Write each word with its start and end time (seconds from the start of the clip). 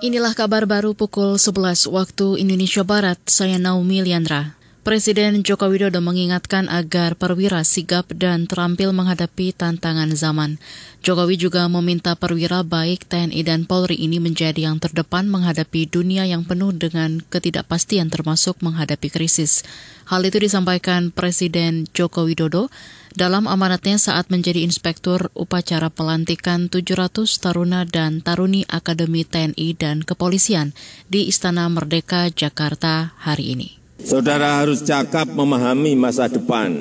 Inilah 0.00 0.32
kabar 0.32 0.64
baru 0.64 0.96
pukul 0.96 1.36
11 1.36 1.84
waktu 1.92 2.40
Indonesia 2.40 2.80
Barat, 2.80 3.20
saya 3.28 3.60
Naomi 3.60 4.00
Liandra. 4.00 4.59
Presiden 4.80 5.44
Joko 5.44 5.68
Widodo 5.68 6.00
mengingatkan 6.00 6.64
agar 6.72 7.12
perwira 7.12 7.60
sigap 7.68 8.08
dan 8.16 8.48
terampil 8.48 8.96
menghadapi 8.96 9.52
tantangan 9.52 10.08
zaman. 10.16 10.56
Jokowi 11.04 11.36
juga 11.36 11.68
meminta 11.68 12.16
perwira 12.16 12.64
baik 12.64 13.04
TNI 13.04 13.44
dan 13.44 13.68
Polri 13.68 14.00
ini 14.00 14.24
menjadi 14.24 14.72
yang 14.72 14.80
terdepan 14.80 15.28
menghadapi 15.28 15.84
dunia 15.84 16.24
yang 16.24 16.48
penuh 16.48 16.72
dengan 16.72 17.20
ketidakpastian 17.20 18.08
termasuk 18.08 18.64
menghadapi 18.64 19.12
krisis. 19.12 19.68
Hal 20.08 20.24
itu 20.24 20.40
disampaikan 20.40 21.12
Presiden 21.12 21.84
Joko 21.92 22.24
Widodo 22.24 22.72
dalam 23.12 23.52
amanatnya 23.52 24.00
saat 24.00 24.32
menjadi 24.32 24.64
inspektur 24.64 25.28
upacara 25.36 25.92
pelantikan 25.92 26.72
700 26.72 27.28
taruna 27.36 27.84
dan 27.84 28.24
taruni 28.24 28.64
Akademi 28.64 29.28
TNI 29.28 29.76
dan 29.76 30.00
Kepolisian 30.08 30.72
di 31.12 31.28
Istana 31.28 31.68
Merdeka, 31.68 32.32
Jakarta 32.32 33.12
hari 33.20 33.52
ini. 33.52 33.79
Saudara 34.00 34.64
harus 34.64 34.80
cakap 34.80 35.28
memahami 35.28 35.92
masa 35.92 36.24
depan, 36.24 36.72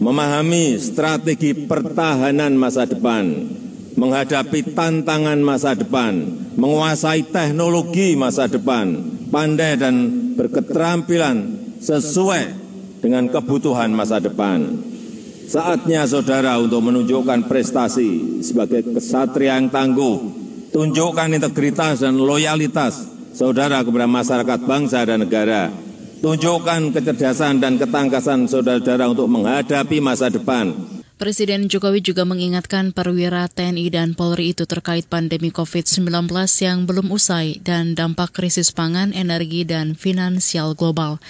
memahami 0.00 0.80
strategi 0.80 1.52
pertahanan 1.52 2.56
masa 2.56 2.88
depan, 2.88 3.52
menghadapi 3.98 4.72
tantangan 4.72 5.36
masa 5.44 5.76
depan, 5.76 6.24
menguasai 6.56 7.28
teknologi 7.28 8.16
masa 8.16 8.48
depan, 8.48 8.96
pandai 9.28 9.76
dan 9.76 9.94
berketerampilan 10.40 11.36
sesuai 11.84 12.44
dengan 13.04 13.28
kebutuhan 13.28 13.92
masa 13.92 14.16
depan. 14.16 14.88
Saatnya 15.48 16.04
saudara 16.04 16.60
untuk 16.60 16.80
menunjukkan 16.80 17.48
prestasi 17.48 18.40
sebagai 18.44 18.84
kesatria 18.96 19.56
yang 19.56 19.68
tangguh, 19.68 20.16
tunjukkan 20.72 21.28
integritas 21.28 22.04
dan 22.04 22.16
loyalitas 22.16 23.08
saudara 23.32 23.80
kepada 23.80 24.04
masyarakat 24.04 24.58
bangsa 24.64 25.08
dan 25.08 25.24
negara 25.24 25.87
Tunjukkan 26.18 26.90
kecerdasan 26.90 27.62
dan 27.62 27.78
ketangkasan 27.78 28.50
saudara-saudara 28.50 29.06
untuk 29.06 29.30
menghadapi 29.30 30.02
masa 30.02 30.26
depan. 30.26 30.74
Presiden 31.14 31.70
Jokowi 31.70 32.02
juga 32.02 32.26
mengingatkan 32.26 32.90
perwira 32.90 33.46
TNI 33.46 33.86
dan 33.90 34.18
Polri 34.18 34.50
itu 34.50 34.66
terkait 34.66 35.06
pandemi 35.06 35.54
COVID-19 35.54 36.06
yang 36.62 36.86
belum 36.90 37.14
usai 37.14 37.62
dan 37.62 37.94
dampak 37.94 38.34
krisis 38.34 38.74
pangan, 38.74 39.14
energi, 39.14 39.62
dan 39.62 39.94
finansial 39.94 40.74
global. 40.74 41.22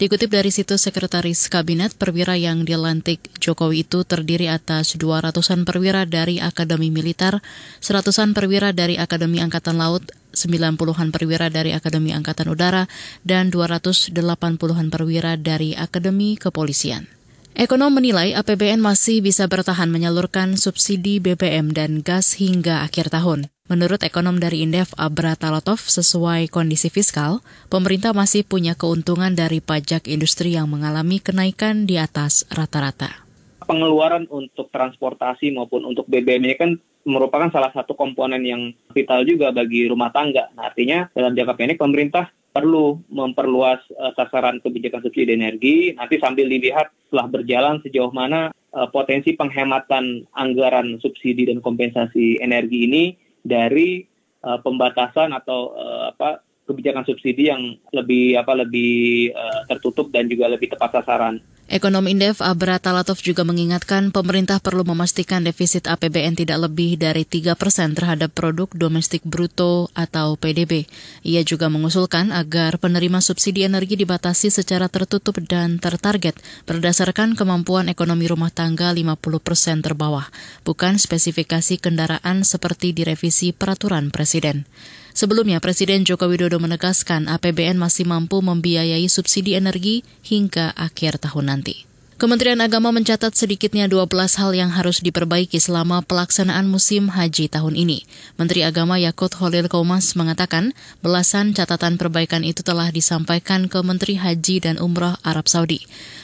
Dikutip 0.00 0.32
dari 0.32 0.48
situs 0.48 0.88
Sekretaris 0.88 1.52
Kabinet, 1.52 1.92
perwira 1.92 2.32
yang 2.32 2.64
dilantik 2.64 3.28
Jokowi 3.36 3.84
itu 3.84 4.00
terdiri 4.08 4.48
atas 4.48 4.96
200-an 4.96 5.68
perwira 5.68 6.08
dari 6.08 6.40
Akademi 6.40 6.88
Militer, 6.88 7.44
100-an 7.84 8.32
perwira 8.32 8.72
dari 8.72 8.96
Akademi 8.96 9.44
Angkatan 9.44 9.76
Laut, 9.76 10.04
90-an 10.32 11.10
perwira 11.10 11.50
dari 11.50 11.74
Akademi 11.74 12.14
Angkatan 12.14 12.48
Udara, 12.50 12.86
dan 13.26 13.50
280-an 13.52 14.88
perwira 14.88 15.34
dari 15.38 15.74
Akademi 15.74 16.38
Kepolisian. 16.38 17.10
Ekonom 17.58 17.90
menilai 17.90 18.32
APBN 18.38 18.78
masih 18.78 19.20
bisa 19.20 19.44
bertahan 19.50 19.90
menyalurkan 19.90 20.54
subsidi 20.54 21.18
BBM 21.18 21.74
dan 21.74 21.98
gas 22.00 22.38
hingga 22.38 22.86
akhir 22.86 23.10
tahun. 23.10 23.50
Menurut 23.70 24.02
ekonom 24.02 24.38
dari 24.38 24.66
Indef 24.66 24.90
Abra 24.98 25.38
Talotov, 25.38 25.78
sesuai 25.78 26.50
kondisi 26.50 26.90
fiskal, 26.90 27.38
pemerintah 27.70 28.10
masih 28.10 28.42
punya 28.42 28.74
keuntungan 28.74 29.34
dari 29.34 29.62
pajak 29.62 30.10
industri 30.10 30.58
yang 30.58 30.66
mengalami 30.66 31.22
kenaikan 31.22 31.86
di 31.86 31.94
atas 31.94 32.46
rata-rata. 32.50 33.26
Pengeluaran 33.66 34.26
untuk 34.26 34.74
transportasi 34.74 35.54
maupun 35.54 35.86
untuk 35.86 36.10
BBM 36.10 36.42
ini 36.50 36.56
kan 36.58 36.70
merupakan 37.08 37.48
salah 37.48 37.72
satu 37.72 37.96
komponen 37.96 38.44
yang 38.44 38.72
vital 38.92 39.24
juga 39.24 39.50
bagi 39.50 39.88
rumah 39.88 40.12
tangga. 40.12 40.52
Nah, 40.52 40.68
artinya 40.68 41.08
dalam 41.16 41.32
jangka 41.32 41.56
pendek 41.56 41.80
pemerintah 41.80 42.28
perlu 42.50 42.98
memperluas 43.08 43.78
uh, 43.94 44.12
sasaran 44.18 44.58
kebijakan 44.60 45.06
subsidi 45.06 45.32
energi. 45.34 45.94
Nanti 45.94 46.18
sambil 46.18 46.50
dilihat 46.50 46.90
setelah 47.08 47.26
berjalan 47.30 47.78
sejauh 47.86 48.10
mana 48.10 48.50
uh, 48.74 48.88
potensi 48.90 49.38
penghematan 49.38 50.26
anggaran 50.34 50.98
subsidi 50.98 51.46
dan 51.46 51.62
kompensasi 51.62 52.42
energi 52.42 52.90
ini 52.90 53.04
dari 53.46 54.02
uh, 54.42 54.58
pembatasan 54.60 55.30
atau 55.30 55.72
uh, 55.78 56.10
apa 56.12 56.42
kebijakan 56.66 57.02
subsidi 57.02 57.50
yang 57.50 57.74
lebih 57.90 58.38
apa 58.38 58.54
lebih 58.54 59.34
uh, 59.34 59.66
tertutup 59.66 60.10
dan 60.14 60.30
juga 60.30 60.50
lebih 60.50 60.70
tepat 60.74 61.02
sasaran. 61.02 61.42
Ekonom 61.70 62.10
Indef 62.10 62.42
Abra 62.42 62.82
Talatov 62.82 63.22
juga 63.22 63.46
mengingatkan 63.46 64.10
pemerintah 64.10 64.58
perlu 64.58 64.82
memastikan 64.82 65.46
defisit 65.46 65.86
APBN 65.86 66.34
tidak 66.34 66.66
lebih 66.66 66.98
dari 66.98 67.22
3 67.22 67.54
persen 67.54 67.94
terhadap 67.94 68.34
produk 68.34 68.66
domestik 68.74 69.22
bruto 69.22 69.86
atau 69.94 70.34
PDB. 70.34 70.90
Ia 71.22 71.46
juga 71.46 71.70
mengusulkan 71.70 72.34
agar 72.34 72.82
penerima 72.82 73.22
subsidi 73.22 73.62
energi 73.62 73.94
dibatasi 73.94 74.50
secara 74.50 74.90
tertutup 74.90 75.38
dan 75.46 75.78
tertarget 75.78 76.34
berdasarkan 76.66 77.38
kemampuan 77.38 77.86
ekonomi 77.86 78.26
rumah 78.26 78.50
tangga 78.50 78.90
50 78.90 79.22
persen 79.38 79.78
terbawah, 79.78 80.26
bukan 80.66 80.98
spesifikasi 80.98 81.78
kendaraan 81.78 82.42
seperti 82.42 82.90
direvisi 82.90 83.54
peraturan 83.54 84.10
Presiden. 84.10 84.66
Sebelumnya, 85.12 85.58
Presiden 85.58 86.06
Joko 86.06 86.30
Widodo 86.30 86.58
menegaskan 86.62 87.26
APBN 87.26 87.76
masih 87.76 88.06
mampu 88.06 88.38
membiayai 88.40 89.06
subsidi 89.10 89.58
energi 89.58 90.06
hingga 90.22 90.72
akhir 90.76 91.18
tahun 91.22 91.52
nanti. 91.52 91.90
Kementerian 92.20 92.60
Agama 92.60 92.92
mencatat 92.92 93.32
sedikitnya 93.32 93.88
12 93.88 94.04
hal 94.36 94.52
yang 94.52 94.68
harus 94.68 95.00
diperbaiki 95.00 95.56
selama 95.56 96.04
pelaksanaan 96.04 96.68
musim 96.68 97.08
haji 97.08 97.48
tahun 97.48 97.72
ini. 97.72 98.04
Menteri 98.36 98.60
Agama 98.60 99.00
Yakut 99.00 99.32
Holil 99.40 99.72
Komas 99.72 100.12
mengatakan 100.20 100.76
belasan 101.00 101.56
catatan 101.56 101.96
perbaikan 101.96 102.44
itu 102.44 102.60
telah 102.60 102.92
disampaikan 102.92 103.72
ke 103.72 103.80
Menteri 103.80 104.20
Haji 104.20 104.60
dan 104.60 104.76
Umroh 104.76 105.16
Arab 105.24 105.48
Saudi. 105.48 105.80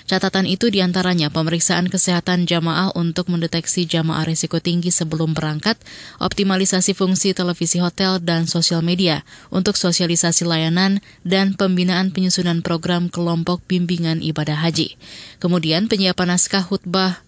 Catatan 0.06 0.46
itu 0.46 0.70
di 0.70 0.78
antaranya 0.78 1.34
pemeriksaan 1.34 1.90
kesehatan 1.90 2.46
jamaah 2.46 2.94
untuk 2.94 3.26
mendeteksi 3.26 3.90
jamaah 3.90 4.22
risiko 4.22 4.62
tinggi 4.62 4.94
sebelum 4.94 5.34
berangkat, 5.34 5.74
optimalisasi 6.22 6.94
fungsi 6.94 7.34
televisi 7.34 7.82
hotel 7.82 8.22
dan 8.22 8.46
sosial 8.46 8.86
media 8.86 9.26
untuk 9.50 9.74
sosialisasi 9.74 10.46
layanan, 10.46 11.02
dan 11.26 11.58
pembinaan 11.58 12.14
penyusunan 12.14 12.62
program 12.62 13.10
kelompok 13.10 13.66
bimbingan 13.66 14.22
ibadah 14.22 14.62
haji. 14.62 14.94
Kemudian 15.42 15.90
penyiapan 15.90 16.38
naskah 16.38 16.62
khutbah 16.62 17.25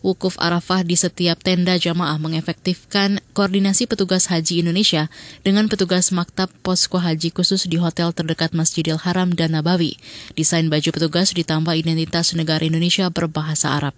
Wukuf 0.00 0.40
Arafah 0.40 0.80
di 0.80 0.96
setiap 0.96 1.44
tenda 1.44 1.76
jamaah 1.76 2.16
mengefektifkan 2.16 3.20
koordinasi 3.36 3.84
petugas 3.84 4.32
haji 4.32 4.64
Indonesia 4.64 5.12
dengan 5.44 5.68
petugas 5.68 6.08
maktab 6.08 6.48
posko 6.64 6.96
haji 6.96 7.28
khusus 7.28 7.68
di 7.68 7.76
hotel 7.76 8.16
terdekat 8.16 8.56
Masjidil 8.56 8.96
Haram 8.96 9.36
dan 9.36 9.52
Nabawi. 9.52 10.00
Desain 10.32 10.72
baju 10.72 10.88
petugas 10.88 11.36
ditambah 11.36 11.76
identitas 11.76 12.32
negara 12.32 12.64
Indonesia 12.64 13.12
berbahasa 13.12 13.76
Arab. 13.76 13.92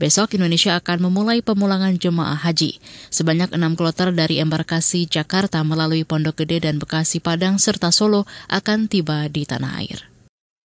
Besok 0.00 0.32
Indonesia 0.40 0.80
akan 0.80 1.12
memulai 1.12 1.44
pemulangan 1.44 1.92
jemaah 2.00 2.40
haji. 2.40 2.80
Sebanyak 3.12 3.52
enam 3.52 3.76
kloter 3.76 4.16
dari 4.16 4.40
embarkasi 4.40 5.04
Jakarta 5.04 5.60
melalui 5.60 6.08
Pondok 6.08 6.40
Gede 6.40 6.64
dan 6.64 6.80
Bekasi 6.80 7.20
Padang 7.20 7.60
serta 7.60 7.92
Solo 7.92 8.24
akan 8.48 8.88
tiba 8.88 9.28
di 9.28 9.44
tanah 9.44 9.72
air. 9.84 10.08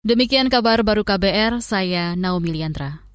Demikian 0.07 0.47
kabar 0.47 0.79
baru 0.87 1.03
KBR, 1.03 1.59
saya 1.59 2.15
Naomi 2.15 2.55
Liandra. 2.55 3.08